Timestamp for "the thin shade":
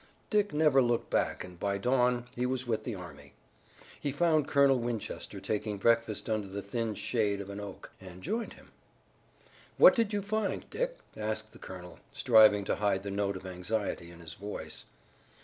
6.47-7.39